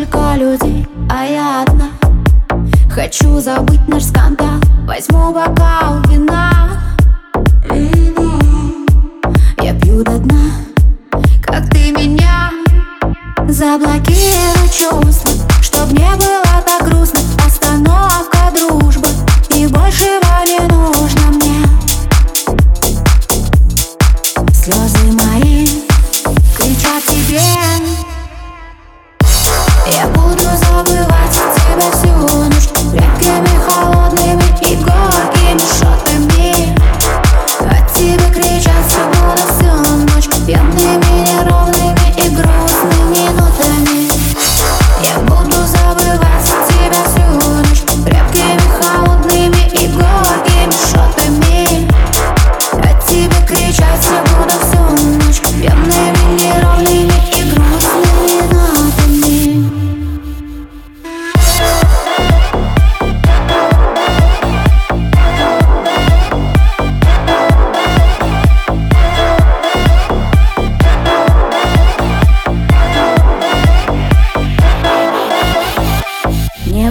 столько 0.00 0.36
людей, 0.36 0.86
а 1.10 1.24
я 1.24 1.62
одна. 1.62 1.90
Хочу 2.90 3.40
забыть 3.40 3.86
наш 3.86 4.04
скандал 4.04 4.60
Возьму 4.86 5.32
бокал 5.32 6.00
вина. 6.08 6.80
М-м-м. 7.68 8.86
Я 9.62 9.74
пью 9.74 10.02
до 10.02 10.18
дна 10.18 10.52
Как 11.42 11.68
ты 11.70 11.92
меня 11.92 12.50
Заблокируй 13.48 14.68
чувства. 14.72 15.30
Чтоб 15.62 15.90
не 15.92 16.10
было 16.16 16.62
так 16.66 16.88
грустно 16.88 17.20
Остановка 17.46 18.52
дружбы. 18.56 19.08
И 19.54 19.66
большего 19.66 20.44
не 20.46 20.60
нужно 20.68 21.26
мне. 21.32 21.66
Слезы 24.52 25.12
мои. 25.12 25.29
Я 29.92 30.06
буду 30.08 30.42
забывать 30.42 31.32
тебя 31.32 31.90
всю 31.92 32.12
ночь. 32.12 32.68
Крепкими, 32.92 33.54
холодными 33.68 34.44
и 34.60 34.76
горькими 34.76 35.60
шотами 35.78 36.74
От 37.60 37.92
тебя 37.92 38.28
кричат 38.32 38.84
все 38.88 39.02
буду 39.08 39.42
всю 39.52 39.72
ночь. 40.14 40.28
Пьяными, 40.46 41.12
неровными 41.26 42.08
и 42.16 42.28
грустными 42.30 43.28
нотами 43.36 44.08
Я 45.04 45.18
буду 45.20 45.56
забывать 45.66 46.52
тебя 46.68 47.02
всю 47.04 47.26
ночь. 47.48 47.82
Крепкими, 48.04 48.66
холодными 48.80 49.68
и 49.72 49.88
горькими 49.88 50.74
шотами 50.90 51.88
От 52.72 53.06
тебя 53.06 53.46
кричать 53.46 54.08
я 54.10 54.29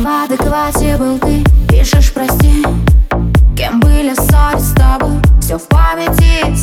в 0.09 0.23
адеквате 0.23 0.97
был 0.97 1.19
ты, 1.19 1.43
пишешь 1.69 2.11
прости. 2.11 2.65
Кем 3.55 3.79
были 3.79 4.15
ссоры 4.15 4.59
с 4.59 4.71
тобой, 4.71 5.21
все 5.39 5.59
в 5.59 5.67
памяти 5.67 6.55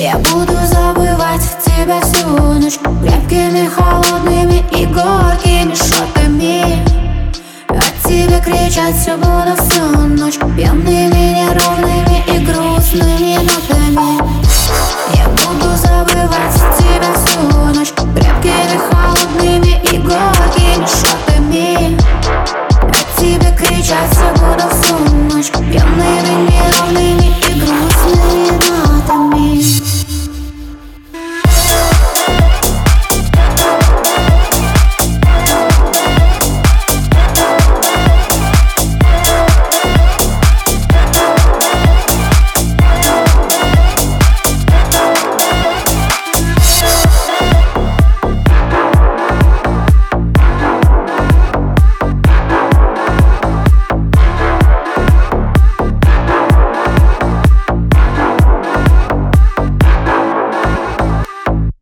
Я 0.00 0.16
буду 0.18 0.52
забывать 0.64 1.42
тебя 1.64 2.00
всю 2.00 2.28
ночь 2.28 2.78
Крепкими, 3.02 3.66
холодными 3.66 4.62
и 4.70 4.86
горькими 4.86 5.74
шотами 5.74 6.84
От 7.66 7.92
тебя 8.04 8.38
кричать 8.38 8.94
все 8.94 9.16
буду 9.16 9.56
всю 9.56 9.82
ночь 10.06 10.38
Пьяными, 10.56 11.34
неровными 11.34 11.97